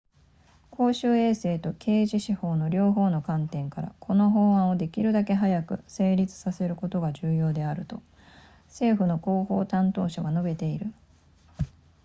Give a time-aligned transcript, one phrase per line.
[0.73, 8.01] 「公衆衛生と刑事司法の両方の観点から、この法案をできるだけ早く成立させることが重要であると」、
[8.65, 10.91] 政府の広報担当者は述べている